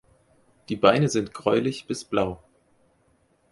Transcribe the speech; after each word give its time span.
Die 0.69 0.75
Beine 0.77 1.09
sind 1.09 1.31
gräulich 1.31 1.85
bis 1.85 2.03
blau. 2.03 2.41